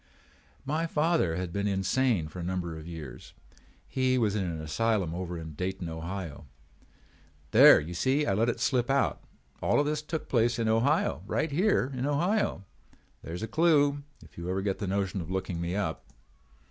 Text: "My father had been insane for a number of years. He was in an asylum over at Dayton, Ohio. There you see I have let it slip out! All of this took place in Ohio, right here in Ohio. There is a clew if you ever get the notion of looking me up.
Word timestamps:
"My 0.65 0.87
father 0.87 1.35
had 1.35 1.53
been 1.53 1.67
insane 1.67 2.27
for 2.27 2.39
a 2.39 2.43
number 2.43 2.75
of 2.75 2.87
years. 2.87 3.33
He 3.87 4.17
was 4.17 4.35
in 4.35 4.43
an 4.45 4.59
asylum 4.59 5.13
over 5.13 5.37
at 5.37 5.55
Dayton, 5.55 5.89
Ohio. 5.89 6.47
There 7.51 7.79
you 7.79 7.93
see 7.93 8.25
I 8.25 8.29
have 8.29 8.39
let 8.39 8.49
it 8.49 8.59
slip 8.59 8.89
out! 8.89 9.21
All 9.61 9.79
of 9.79 9.85
this 9.85 10.01
took 10.01 10.27
place 10.27 10.57
in 10.57 10.67
Ohio, 10.67 11.21
right 11.27 11.51
here 11.51 11.91
in 11.95 12.07
Ohio. 12.07 12.63
There 13.21 13.35
is 13.35 13.43
a 13.43 13.47
clew 13.47 14.01
if 14.23 14.39
you 14.39 14.49
ever 14.49 14.63
get 14.63 14.79
the 14.79 14.87
notion 14.87 15.21
of 15.21 15.29
looking 15.29 15.61
me 15.61 15.75
up. 15.75 16.03